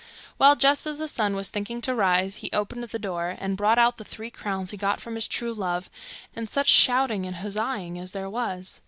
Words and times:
Well, 0.39 0.55
just 0.55 0.87
as 0.87 0.97
the 0.97 1.07
sun 1.07 1.35
was 1.35 1.51
thinking 1.51 1.79
to 1.81 1.93
rise, 1.93 2.37
he 2.37 2.49
opened 2.53 2.83
the 2.85 2.97
door, 2.97 3.35
and 3.37 3.55
brought 3.55 3.77
out 3.77 3.97
the 3.97 4.03
three 4.03 4.31
crowns 4.31 4.71
he 4.71 4.75
got 4.77 4.99
from 4.99 5.13
his 5.13 5.27
true 5.27 5.53
love, 5.53 5.91
and 6.35 6.49
such 6.49 6.67
shouting 6.69 7.27
and 7.27 7.35
huzzaing 7.35 7.99
as 7.99 8.11
there 8.11 8.27
was! 8.27 8.79